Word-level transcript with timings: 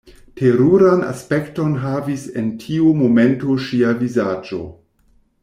Teruran 0.39 1.03
aspekton 1.09 1.75
havis 1.83 2.23
en 2.41 2.49
tiu 2.65 2.95
momento 3.03 3.59
ŝia 3.67 3.93
vizaĝo. 4.01 4.63